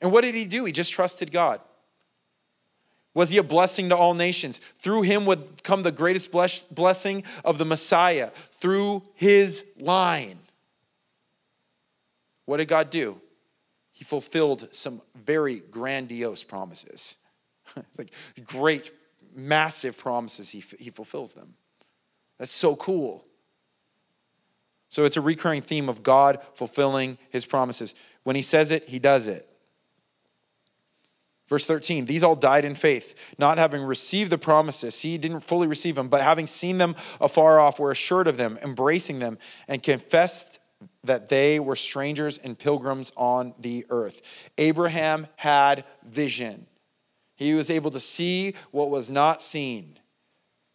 [0.00, 0.64] And what did he do?
[0.64, 1.60] He just trusted God.
[3.14, 4.60] Was he a blessing to all nations?
[4.78, 10.38] Through him would come the greatest blessing of the Messiah, through his line.
[12.46, 13.20] What did God do?
[14.02, 17.18] He fulfilled some very grandiose promises.
[17.96, 18.12] like
[18.44, 18.90] great,
[19.32, 21.54] massive promises, he, he fulfills them.
[22.36, 23.24] That's so cool.
[24.88, 27.94] So it's a recurring theme of God fulfilling his promises.
[28.24, 29.48] When he says it, he does it.
[31.46, 35.00] Verse 13, these all died in faith, not having received the promises.
[35.00, 38.58] He didn't fully receive them, but having seen them afar off, were assured of them,
[38.64, 39.38] embracing them,
[39.68, 40.58] and confessed
[41.04, 44.22] that they were strangers and pilgrims on the earth.
[44.58, 46.66] Abraham had vision.
[47.36, 49.98] He was able to see what was not seen.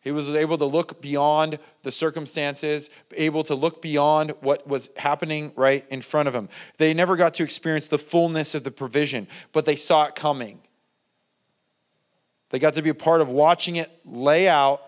[0.01, 5.51] He was able to look beyond the circumstances, able to look beyond what was happening
[5.55, 6.47] right in front of him.
[6.77, 10.61] They never got to experience the fullness of the provision, but they saw it coming.
[12.51, 14.81] They got to be a part of watching it lay out,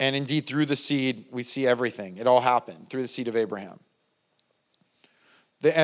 [0.00, 2.16] and indeed, through the seed, we see everything.
[2.16, 3.78] It all happened through the seed of Abraham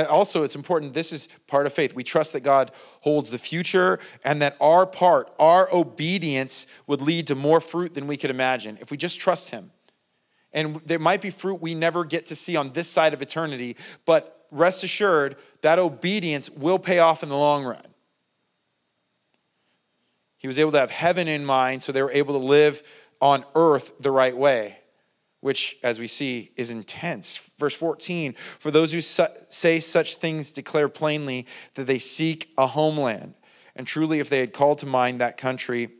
[0.08, 1.94] also, it's important, this is part of faith.
[1.94, 7.26] We trust that God holds the future and that our part, our obedience, would lead
[7.26, 9.70] to more fruit than we could imagine if we just trust Him.
[10.52, 13.76] And there might be fruit we never get to see on this side of eternity,
[14.06, 17.82] but rest assured that obedience will pay off in the long run.
[20.38, 22.82] He was able to have heaven in mind, so they were able to live
[23.20, 24.78] on earth the right way
[25.40, 27.38] which, as we see, is intense.
[27.58, 32.66] Verse 14 For those who su- say such things declare plainly that they seek a
[32.66, 33.34] homeland.
[33.74, 35.90] And truly, if they had called to mind that country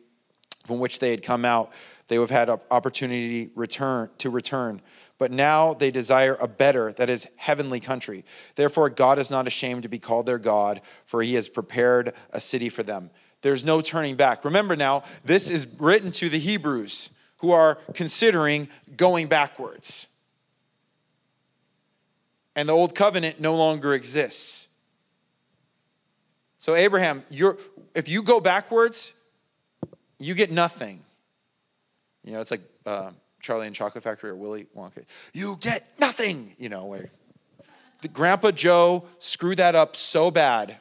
[0.66, 1.72] from which they had come out,
[2.09, 4.81] they would have had opportunity return, to return.
[5.18, 8.25] But now they desire a better, that is, heavenly country.
[8.55, 12.40] Therefore, God is not ashamed to be called their God, for he has prepared a
[12.40, 13.11] city for them.
[13.42, 14.44] There's no turning back.
[14.44, 20.09] Remember now, this is written to the Hebrews who are considering going backwards.
[22.55, 24.68] And the old covenant no longer exists.
[26.59, 27.22] So, Abraham,
[27.94, 29.12] if you go backwards,
[30.18, 31.03] you get nothing.
[32.25, 35.05] You know, it's like uh, Charlie and Chocolate Factory or Willy Wonka.
[35.33, 37.11] You get nothing, you know, where
[38.01, 40.77] the Grandpa Joe screwed that up so bad.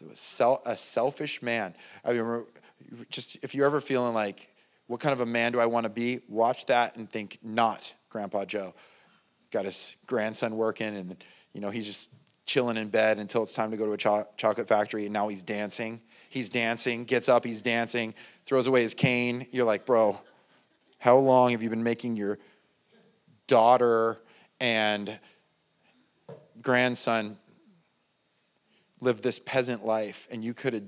[0.00, 1.74] It was a selfish man.
[2.04, 2.44] I mean,
[3.10, 4.48] just if you're ever feeling like
[4.90, 6.18] what kind of a man do I want to be?
[6.26, 8.74] Watch that and think, not Grandpa Joe.
[9.52, 12.10] Got his grandson working, and you know he's just
[12.44, 15.28] chilling in bed until it's time to go to a cho- chocolate factory, and now
[15.28, 16.00] he's dancing.
[16.28, 18.14] He's dancing, gets up, he's dancing,
[18.46, 19.46] throws away his cane.
[19.52, 20.18] You're like, bro,
[20.98, 22.40] how long have you been making your
[23.46, 24.18] daughter
[24.58, 25.20] and
[26.60, 27.38] grandson
[29.00, 30.82] live this peasant life, and you could have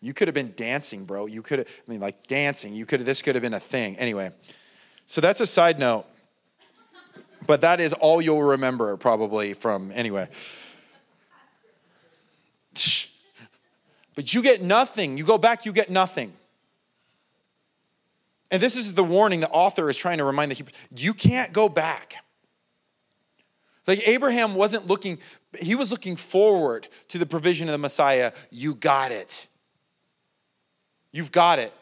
[0.00, 1.26] you could have been dancing, bro.
[1.26, 2.74] You could have, I mean, like dancing.
[2.74, 3.98] You could have, this could have been a thing.
[3.98, 4.30] Anyway,
[5.06, 6.06] so that's a side note.
[7.46, 10.28] But that is all you'll remember probably from, anyway.
[14.14, 15.16] But you get nothing.
[15.16, 16.32] You go back, you get nothing.
[18.50, 21.52] And this is the warning the author is trying to remind the Hebrews you can't
[21.52, 22.16] go back.
[23.86, 25.18] Like Abraham wasn't looking,
[25.60, 28.32] he was looking forward to the provision of the Messiah.
[28.50, 29.46] You got it.
[31.12, 31.72] You've got it.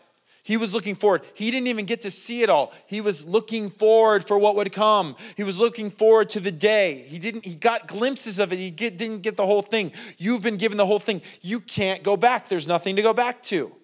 [0.43, 1.23] He was looking forward.
[1.35, 2.73] He didn't even get to see it all.
[2.87, 5.15] He was looking forward for what would come.
[5.37, 7.05] He was looking forward to the day.
[7.07, 8.59] He didn't he got glimpses of it.
[8.59, 9.93] He get, didn't get the whole thing.
[10.17, 11.21] You've been given the whole thing.
[11.43, 12.49] You can't go back.
[12.49, 13.75] There's nothing to go back to.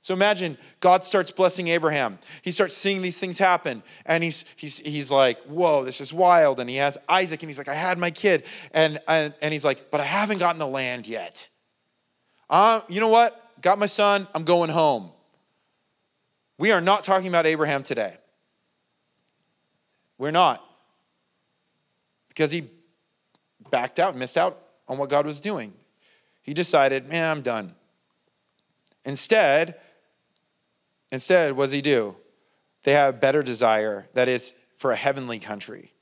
[0.00, 2.18] So imagine God starts blessing Abraham.
[2.42, 3.84] He starts seeing these things happen.
[4.04, 6.58] And he's, he's, he's like, whoa, this is wild.
[6.58, 8.44] And he has Isaac, and he's like, I had my kid.
[8.72, 11.48] And, and, and he's like, but I haven't gotten the land yet.
[12.50, 13.41] Uh, you know what?
[13.62, 14.26] Got my son.
[14.34, 15.10] I'm going home.
[16.58, 18.16] We are not talking about Abraham today.
[20.18, 20.64] We're not.
[22.28, 22.68] Because he
[23.70, 25.72] backed out, missed out on what God was doing.
[26.42, 27.74] He decided, man, I'm done.
[29.04, 29.76] Instead,
[31.10, 32.16] instead, what does he do?
[32.84, 35.92] They have a better desire, that is, for a heavenly country.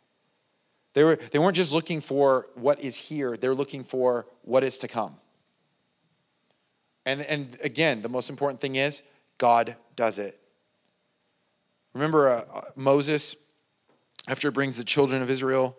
[0.95, 4.79] They, were, they weren't just looking for what is here, they're looking for what is
[4.79, 5.17] to come.
[7.11, 9.03] And, and again, the most important thing is
[9.37, 10.39] God does it.
[11.93, 13.35] Remember uh, uh, Moses,
[14.29, 15.77] after it brings the children of Israel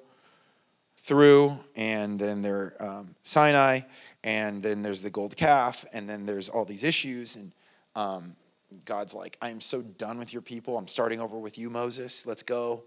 [0.97, 3.79] through, and then they're um, Sinai,
[4.25, 7.53] and then there's the gold calf, and then there's all these issues, and
[7.95, 8.35] um,
[8.83, 10.77] God's like, I am so done with your people.
[10.77, 12.25] I'm starting over with you, Moses.
[12.25, 12.83] Let's go.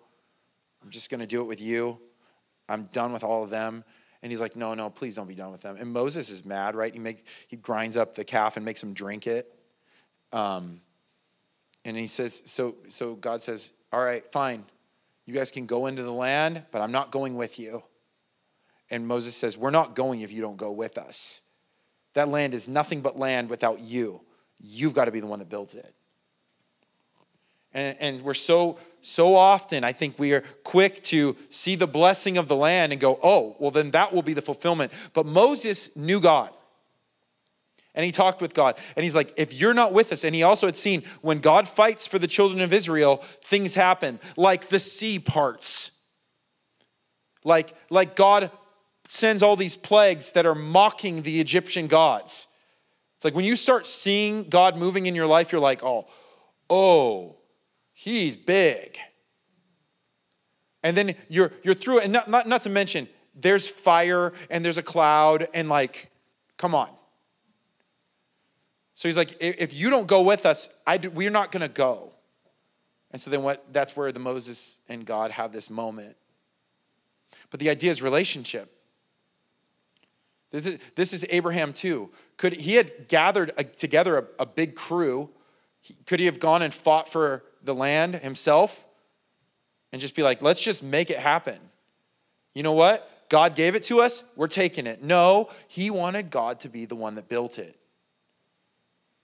[0.83, 1.99] I'm just going to do it with you.
[2.69, 3.85] I'm done with all of them.
[4.25, 5.77] And he's like, No, no, please don't be done with them.
[5.79, 6.93] And Moses is mad, right?
[6.93, 9.55] He make he grinds up the calf and makes him drink it.
[10.33, 10.81] Um,
[11.85, 14.65] and he says, so, so God says, All right, fine.
[15.27, 17.83] You guys can go into the land, but I'm not going with you.
[18.91, 21.43] And Moses says, We're not going if you don't go with us.
[22.15, 24.23] That land is nothing but land without you.
[24.59, 25.95] You've got to be the one that builds it.
[27.75, 32.39] And, and we're so, so often, I think we are quick to see the blessing
[32.39, 34.93] of the land and go, oh, well, then that will be the fulfillment.
[35.13, 36.51] But Moses knew God
[37.95, 38.77] and he talked with God.
[38.97, 41.69] And he's like, if you're not with us, and he also had seen when God
[41.69, 45.93] fights for the children of Israel, things happen, like the sea parts.
[47.45, 48.51] Like, like God
[49.05, 52.49] sends all these plagues that are mocking the Egyptian gods.
[53.17, 56.07] It's like when you start seeing God moving in your life, you're like, oh,
[56.69, 57.37] oh,
[58.05, 58.99] he's big.
[60.83, 64.63] And then you're you're through it, and not, not, not to mention, there's fire and
[64.63, 66.11] there's a cloud, and like,
[66.59, 66.91] come on.
[68.93, 70.69] So he's like, if you don't go with us,
[71.01, 72.13] do, we're not going to go.
[73.11, 76.17] And so then what, that's where the Moses and God have this moment.
[77.51, 78.71] But the idea is relationship.
[80.51, 82.11] This is, this is Abraham too.
[82.37, 85.31] Could he had gathered a, together a, a big crew?
[86.07, 88.87] Could he have gone and fought for the land himself
[89.93, 91.59] and just be like, let's just make it happen?
[92.55, 93.11] You know what?
[93.29, 95.03] God gave it to us, we're taking it.
[95.03, 97.77] No, he wanted God to be the one that built it.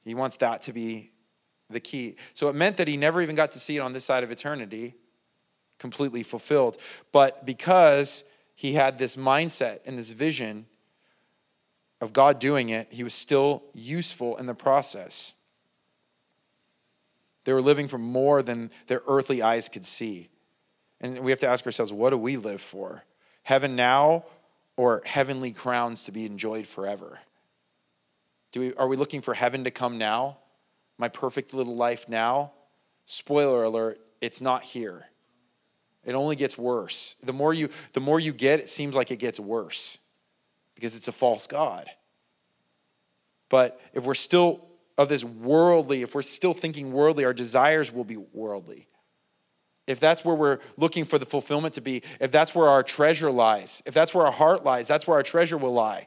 [0.04, 1.12] He wants that to be
[1.68, 2.16] the key.
[2.34, 4.30] So it meant that he never even got to see it on this side of
[4.30, 4.94] eternity
[5.78, 6.78] completely fulfilled.
[7.12, 8.24] But because
[8.54, 10.66] he had this mindset and this vision
[12.00, 15.34] of God doing it, he was still useful in the process.
[17.50, 20.28] They were living for more than their earthly eyes could see.
[21.00, 23.02] And we have to ask ourselves what do we live for?
[23.42, 24.24] Heaven now
[24.76, 27.18] or heavenly crowns to be enjoyed forever?
[28.52, 30.38] Do we, are we looking for heaven to come now?
[30.96, 32.52] My perfect little life now?
[33.06, 35.06] Spoiler alert, it's not here.
[36.04, 37.16] It only gets worse.
[37.24, 39.98] The more you, the more you get, it seems like it gets worse
[40.76, 41.90] because it's a false God.
[43.48, 44.69] But if we're still
[45.00, 48.86] of this worldly, if we're still thinking worldly, our desires will be worldly.
[49.86, 53.30] If that's where we're looking for the fulfillment to be, if that's where our treasure
[53.30, 56.06] lies, if that's where our heart lies, that's where our treasure will lie.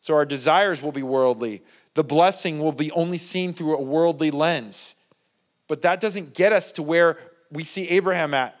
[0.00, 1.62] So our desires will be worldly.
[1.94, 4.94] The blessing will be only seen through a worldly lens.
[5.66, 7.16] But that doesn't get us to where
[7.50, 8.60] we see Abraham at.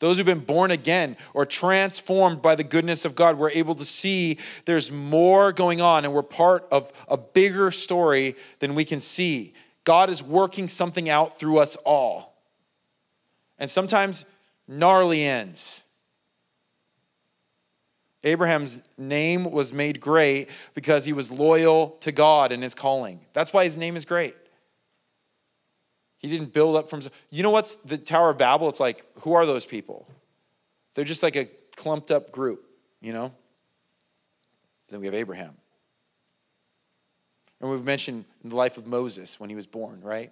[0.00, 3.84] Those who've been born again or transformed by the goodness of God, we're able to
[3.84, 8.98] see there's more going on and we're part of a bigger story than we can
[8.98, 9.52] see.
[9.84, 12.34] God is working something out through us all.
[13.58, 14.24] And sometimes
[14.66, 15.82] gnarly ends.
[18.24, 23.20] Abraham's name was made great because he was loyal to God and his calling.
[23.34, 24.34] That's why his name is great.
[26.20, 27.00] He didn't build up from.
[27.30, 28.68] You know what's the Tower of Babel?
[28.68, 30.06] It's like, who are those people?
[30.94, 31.46] They're just like a
[31.76, 32.66] clumped up group,
[33.00, 33.32] you know?
[34.90, 35.54] Then we have Abraham.
[37.60, 40.30] And we've mentioned the life of Moses when he was born, right?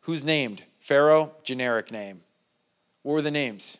[0.00, 0.62] Who's named?
[0.78, 2.20] Pharaoh, generic name.
[3.02, 3.78] What were the names?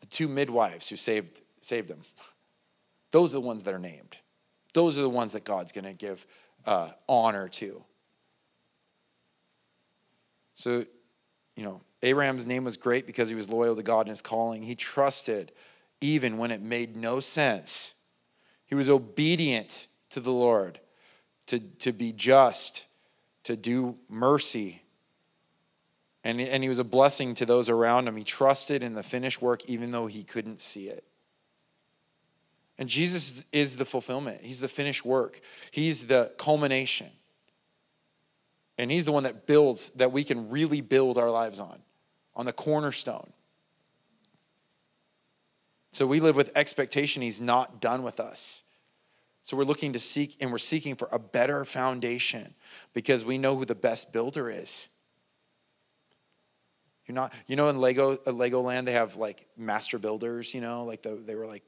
[0.00, 2.02] The two midwives who saved, saved him.
[3.10, 4.16] Those are the ones that are named.
[4.74, 6.24] Those are the ones that God's going to give
[6.66, 7.82] uh, honor to.
[10.56, 10.84] So,
[11.54, 14.62] you know, Abraham's name was great because he was loyal to God and his calling.
[14.62, 15.52] He trusted
[16.00, 17.94] even when it made no sense.
[18.66, 20.80] He was obedient to the Lord
[21.46, 22.86] to, to be just,
[23.44, 24.82] to do mercy.
[26.24, 28.16] And, and he was a blessing to those around him.
[28.16, 31.04] He trusted in the finished work even though he couldn't see it.
[32.78, 34.40] And Jesus is the fulfillment.
[34.42, 35.40] He's the finished work.
[35.70, 37.10] He's the culmination.
[38.78, 41.78] And he's the one that builds, that we can really build our lives on,
[42.34, 43.32] on the cornerstone.
[45.92, 48.62] So we live with expectation he's not done with us.
[49.42, 52.52] So we're looking to seek, and we're seeking for a better foundation
[52.92, 54.88] because we know who the best builder is.
[57.06, 60.84] You're not, you know, in Lego, uh, Legoland, they have like master builders, you know,
[60.84, 61.62] like the, they were like,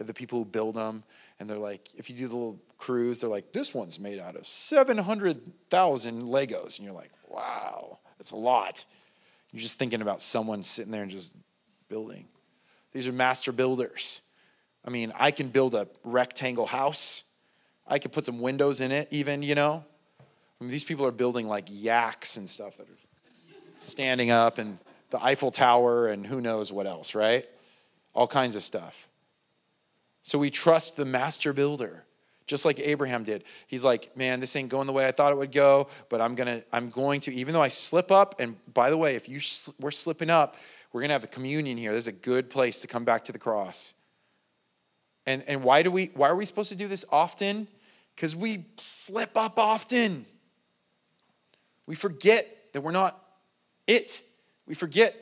[0.00, 1.04] they're the people who build them.
[1.38, 4.34] And they're like, if you do the little cruise, they're like, this one's made out
[4.34, 6.78] of 700,000 Legos.
[6.78, 8.86] And you're like, wow, that's a lot.
[9.52, 11.34] You're just thinking about someone sitting there and just
[11.90, 12.26] building.
[12.92, 14.22] These are master builders.
[14.86, 17.24] I mean, I can build a rectangle house.
[17.86, 19.84] I could put some windows in it, even, you know.
[20.18, 22.98] I mean, these people are building like yaks and stuff that are
[23.80, 24.78] standing up and
[25.10, 27.46] the Eiffel Tower and who knows what else, right?
[28.14, 29.08] All kinds of stuff.
[30.22, 32.04] So we trust the master builder,
[32.46, 33.44] just like Abraham did.
[33.66, 36.34] He's like, man, this ain't going the way I thought it would go, but I'm
[36.34, 38.36] gonna, I'm going to, even though I slip up.
[38.38, 39.40] And by the way, if you
[39.80, 40.56] we're slipping up,
[40.92, 41.92] we're gonna have a communion here.
[41.92, 43.94] There's a good place to come back to the cross.
[45.26, 47.68] And, and why do we why are we supposed to do this often?
[48.14, 50.26] Because we slip up often.
[51.86, 53.20] We forget that we're not
[53.86, 54.22] it.
[54.66, 55.16] We forget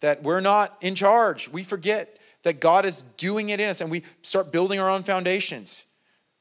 [0.00, 1.48] that we're not in charge.
[1.48, 5.02] We forget that God is doing it in us, and we start building our own
[5.02, 5.86] foundations.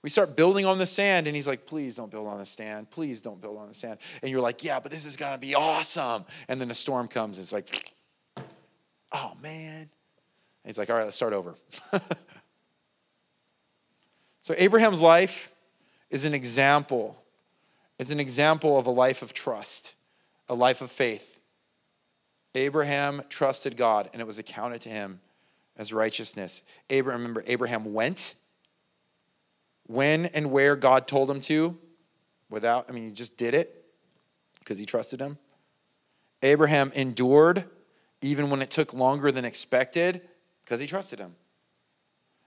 [0.04, 2.92] We start building on the sand, and He's like, please don't build on the sand.
[2.92, 3.98] Please don't build on the sand.
[4.22, 6.26] And you're like, yeah, but this is gonna be awesome.
[6.48, 7.92] And then the storm comes, and it's like,
[9.14, 9.80] oh man.
[9.80, 9.90] And
[10.64, 11.56] he's like, all right, let's start over.
[14.44, 15.52] So, Abraham's life
[16.12, 17.20] is an example.
[17.98, 19.96] It's an example of a life of trust,
[20.48, 21.40] a life of faith.
[22.54, 25.20] Abraham trusted God, and it was accounted to him
[25.78, 26.62] as righteousness.
[26.90, 28.36] Abraham, remember, Abraham went
[29.88, 31.78] when and where God told him to,
[32.50, 33.86] without, I mean, he just did it
[34.60, 35.38] because he trusted him.
[36.42, 37.66] Abraham endured
[38.22, 40.22] even when it took longer than expected
[40.64, 41.36] because he trusted him.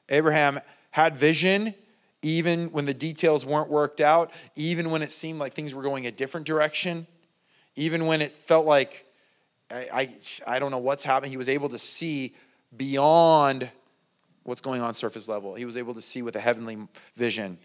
[0.08, 0.58] Abraham
[0.90, 1.74] had vision
[2.22, 6.06] even when the details weren't worked out, even when it seemed like things were going
[6.06, 7.06] a different direction,
[7.76, 9.06] even when it felt like
[9.70, 12.34] I, I, I don't know what's happening, he was able to see
[12.76, 13.70] beyond
[14.42, 15.54] what's going on surface level.
[15.54, 16.78] He was able to see with a heavenly
[17.14, 17.58] vision.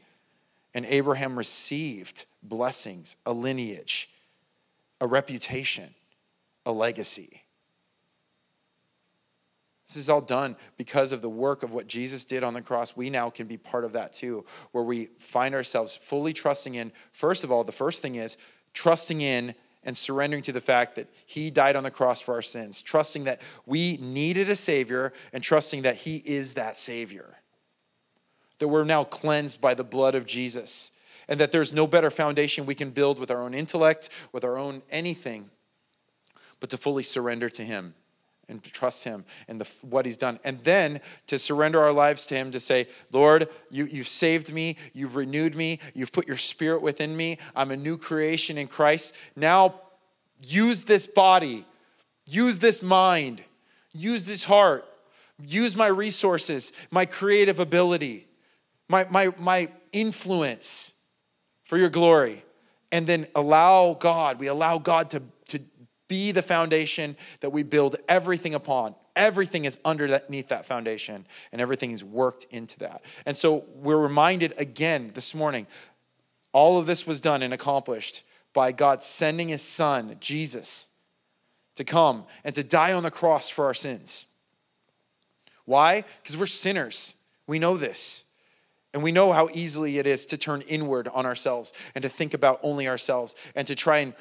[0.73, 4.09] And Abraham received blessings, a lineage,
[4.99, 5.93] a reputation,
[6.65, 7.43] a legacy.
[9.87, 12.95] This is all done because of the work of what Jesus did on the cross.
[12.95, 16.91] We now can be part of that too, where we find ourselves fully trusting in.
[17.11, 18.37] First of all, the first thing is
[18.73, 19.53] trusting in
[19.85, 23.25] and surrendering to the fact that He died on the cross for our sins, trusting
[23.25, 27.35] that we needed a Savior and trusting that He is that Savior.
[28.59, 30.91] That we're now cleansed by the blood of Jesus
[31.27, 34.57] and that there's no better foundation we can build with our own intellect, with our
[34.57, 35.49] own anything,
[36.59, 37.95] but to fully surrender to Him
[38.53, 40.39] and to trust him and the, what he's done.
[40.43, 44.77] And then to surrender our lives to him to say lord you, you've saved me.
[44.93, 45.79] You've renewed me.
[45.93, 47.39] You've put your spirit within me.
[47.55, 49.13] I'm a new creation in christ.
[49.35, 49.81] Now
[50.45, 51.65] use this body.
[52.25, 53.43] Use this mind.
[53.93, 54.85] Use this heart.
[55.45, 58.27] Use my resources my creative ability
[58.89, 60.93] my, my, my influence
[61.63, 62.43] for your glory.
[62.91, 65.59] And then allow god we allow god to, to
[66.13, 68.93] be the foundation that we build everything upon.
[69.15, 73.01] Everything is underneath that foundation, and everything is worked into that.
[73.25, 75.65] And so we're reminded again this morning
[76.51, 80.87] all of this was done and accomplished by God sending his son, Jesus,
[81.77, 84.27] to come and to die on the cross for our sins.
[85.65, 86.03] Why?
[86.21, 87.15] Because we're sinners.
[87.47, 88.23] We know this.
[88.93, 92.35] And we know how easily it is to turn inward on ourselves and to think
[92.35, 94.13] about only ourselves and to try and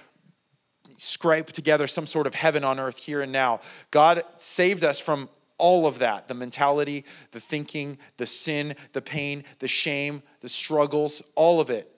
[1.02, 3.60] scrape together some sort of heaven on earth here and now.
[3.90, 5.28] God saved us from
[5.58, 11.22] all of that the mentality, the thinking, the sin, the pain, the shame, the struggles,
[11.34, 11.88] all of it.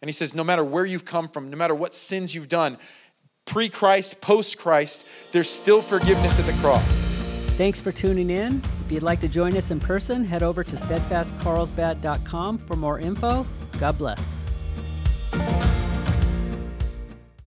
[0.00, 2.78] And he says, no matter where you've come from, no matter what sins you've done,
[3.44, 7.02] pre Christ, post Christ, there's still forgiveness at the cross.
[7.56, 8.62] Thanks for tuning in.
[8.84, 13.44] If you'd like to join us in person, head over to steadfastcarlsbad.com for more info.
[13.80, 14.47] God bless.